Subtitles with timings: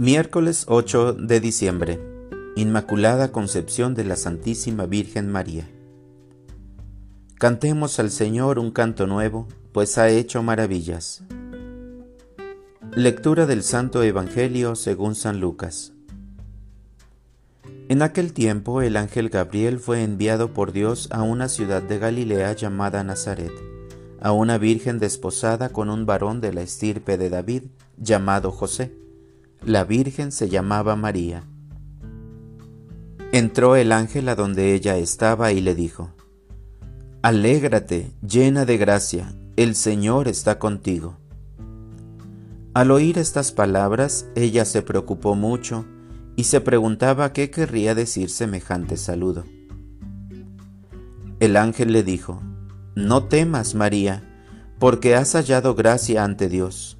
[0.00, 2.00] Miércoles 8 de diciembre.
[2.56, 5.68] Inmaculada Concepción de la Santísima Virgen María.
[7.34, 11.22] Cantemos al Señor un canto nuevo, pues ha hecho maravillas.
[12.96, 15.92] Lectura del Santo Evangelio según San Lucas.
[17.90, 22.54] En aquel tiempo el ángel Gabriel fue enviado por Dios a una ciudad de Galilea
[22.54, 23.52] llamada Nazaret,
[24.22, 27.64] a una virgen desposada con un varón de la estirpe de David,
[27.98, 28.98] llamado José
[29.64, 31.44] la Virgen se llamaba María.
[33.32, 36.14] Entró el ángel a donde ella estaba y le dijo,
[37.22, 41.18] Alégrate, llena de gracia, el Señor está contigo.
[42.72, 45.84] Al oír estas palabras, ella se preocupó mucho
[46.36, 49.44] y se preguntaba qué querría decir semejante saludo.
[51.38, 52.40] El ángel le dijo,
[52.94, 54.22] No temas, María,
[54.78, 56.99] porque has hallado gracia ante Dios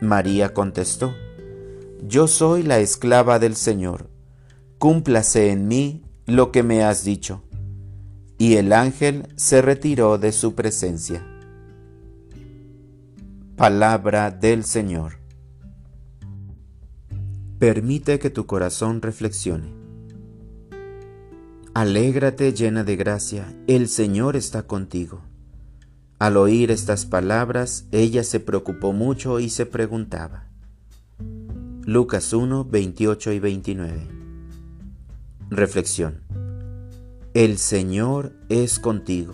[0.00, 1.14] María contestó,
[2.02, 4.08] Yo soy la esclava del Señor,
[4.78, 7.42] cúmplase en mí lo que me has dicho.
[8.38, 11.26] Y el ángel se retiró de su presencia.
[13.56, 15.18] Palabra del Señor.
[17.58, 19.74] Permite que tu corazón reflexione.
[21.74, 25.20] Alégrate llena de gracia, el Señor está contigo.
[26.20, 30.44] Al oír estas palabras, ella se preocupó mucho y se preguntaba.
[31.86, 34.06] Lucas 1, 28 y 29.
[35.48, 36.20] Reflexión.
[37.32, 39.32] El Señor es contigo.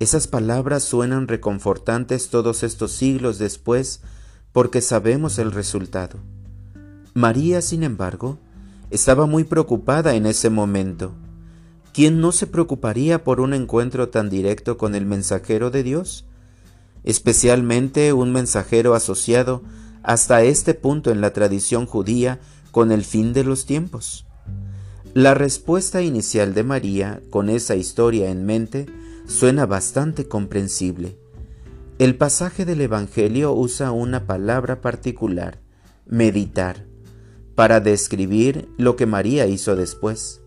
[0.00, 4.00] Esas palabras suenan reconfortantes todos estos siglos después
[4.50, 6.18] porque sabemos el resultado.
[7.14, 8.40] María, sin embargo,
[8.90, 11.14] estaba muy preocupada en ese momento
[11.94, 16.26] ¿quién no se preocuparía por un encuentro tan directo con el mensajero de Dios?
[17.04, 19.62] Especialmente un mensajero asociado
[20.02, 22.40] hasta este punto en la tradición judía
[22.72, 24.26] con el fin de los tiempos.
[25.14, 28.86] La respuesta inicial de María, con esa historia en mente,
[29.28, 31.16] suena bastante comprensible.
[32.00, 35.60] El pasaje del Evangelio usa una palabra particular,
[36.06, 36.86] meditar,
[37.54, 40.40] para describir lo que María hizo después.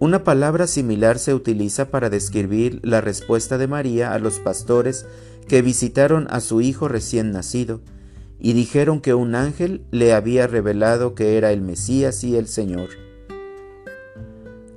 [0.00, 5.06] Una palabra similar se utiliza para describir la respuesta de María a los pastores
[5.48, 7.80] que visitaron a su hijo recién nacido
[8.38, 12.90] y dijeron que un ángel le había revelado que era el Mesías y el Señor.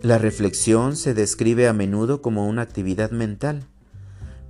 [0.01, 3.65] La reflexión se describe a menudo como una actividad mental.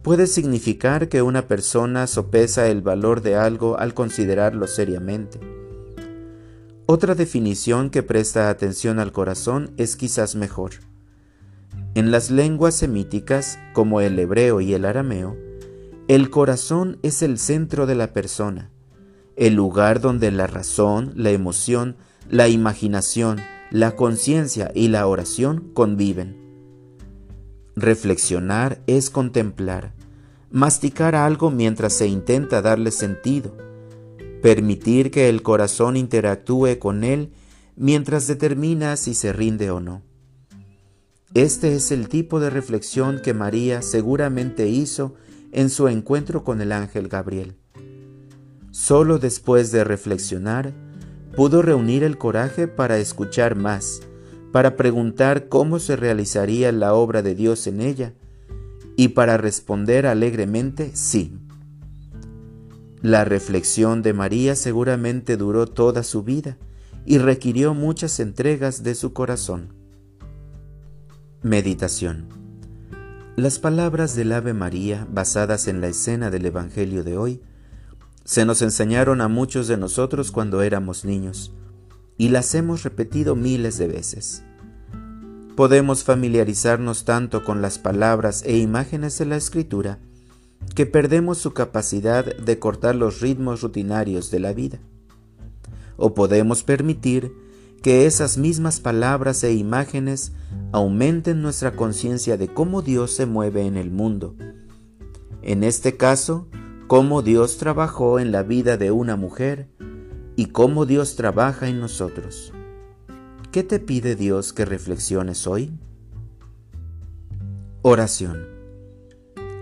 [0.03, 5.60] Puede significar que una persona sopesa el valor de algo al considerarlo seriamente
[6.91, 10.71] otra definición que presta atención al corazón es quizás mejor.
[11.95, 15.37] En las lenguas semíticas, como el hebreo y el arameo,
[16.09, 18.71] el corazón es el centro de la persona,
[19.37, 21.95] el lugar donde la razón, la emoción,
[22.29, 26.35] la imaginación, la conciencia y la oración conviven.
[27.77, 29.93] Reflexionar es contemplar,
[30.49, 33.55] masticar algo mientras se intenta darle sentido,
[34.41, 37.31] permitir que el corazón interactúe con él
[37.75, 40.01] mientras determina si se rinde o no.
[41.33, 45.15] Este es el tipo de reflexión que María seguramente hizo
[45.51, 47.55] en su encuentro con el ángel Gabriel.
[48.71, 50.73] Solo después de reflexionar,
[51.35, 54.01] pudo reunir el coraje para escuchar más,
[54.51, 58.13] para preguntar cómo se realizaría la obra de Dios en ella,
[58.97, 61.37] y para responder alegremente sí.
[63.01, 66.57] La reflexión de María seguramente duró toda su vida
[67.03, 69.73] y requirió muchas entregas de su corazón.
[71.41, 72.27] Meditación
[73.35, 77.41] Las palabras del Ave María, basadas en la escena del Evangelio de hoy,
[78.23, 81.55] Se nos enseñaron a muchos de nosotros cuando éramos niños
[82.19, 84.43] y las hemos repetido miles de veces.
[85.55, 89.97] Podemos familiarizarnos tanto con las palabras e imágenes de la escritura
[90.75, 94.79] que perdemos su capacidad de cortar los ritmos rutinarios de la vida.
[95.97, 97.33] O podemos permitir
[97.81, 100.33] que esas mismas palabras e imágenes
[100.71, 104.35] aumenten nuestra conciencia de cómo Dios se mueve en el mundo.
[105.41, 106.47] En este caso,
[106.87, 109.69] cómo Dios trabajó en la vida de una mujer
[110.35, 112.53] y cómo Dios trabaja en nosotros.
[113.51, 115.71] ¿Qué te pide Dios que reflexiones hoy?
[117.81, 118.50] Oración.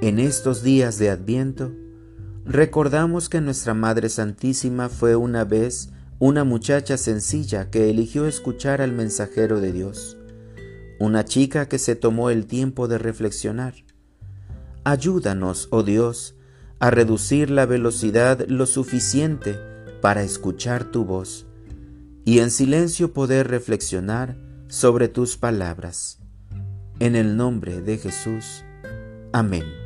[0.02, 1.74] En estos días de Adviento,
[2.46, 8.94] recordamos que nuestra Madre Santísima fue una vez una muchacha sencilla que eligió escuchar al
[8.94, 10.18] mensajero de Dios,
[11.02, 13.74] una chica que se tomó el tiempo de reflexionar.
[14.86, 16.36] Ayúdanos, oh Dios,
[16.80, 19.60] a reducir la velocidad lo suficiente
[20.02, 21.46] para escuchar tu voz
[22.24, 24.38] y en silencio poder reflexionar
[24.70, 26.20] sobre tus palabras.
[27.00, 28.64] En el nombre de Jesús.
[29.34, 29.79] Amén.